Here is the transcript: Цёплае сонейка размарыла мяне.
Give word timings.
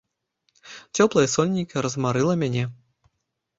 Цёплае 0.97 1.27
сонейка 1.35 1.85
размарыла 1.89 2.33
мяне. 2.47 2.63